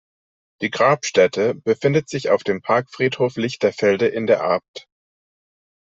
[0.63, 4.87] Die Grabstätte befindet sich auf dem Parkfriedhof Lichterfelde in der Abt.